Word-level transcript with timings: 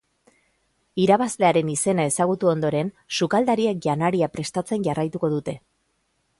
Irabazlearen 1.03 1.69
izena 1.73 2.07
ezagutu 2.11 2.51
ondoren, 2.53 2.91
sukaldariek 3.19 3.87
janaria 3.91 4.33
prestatzen 4.39 4.89
jarraituko 4.91 5.33
dute. 5.39 5.59